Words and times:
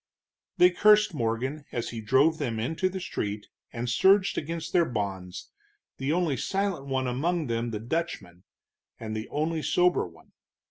They 0.57 0.71
cursed 0.71 1.13
Morgan 1.13 1.65
as 1.71 1.89
he 1.91 2.01
drove 2.01 2.39
them 2.39 2.59
into 2.59 2.89
the 2.89 2.99
street, 2.99 3.49
and 3.71 3.87
surged 3.87 4.35
against 4.35 4.73
their 4.73 4.83
bonds, 4.83 5.51
the 5.97 6.11
only 6.11 6.37
silent 6.37 6.87
one 6.87 7.05
among 7.05 7.45
them 7.45 7.69
the 7.69 7.79
Dutchman, 7.79 8.41
and 8.99 9.15
the 9.15 9.29
only 9.29 9.61
sober 9.61 10.07
one. 10.07 10.31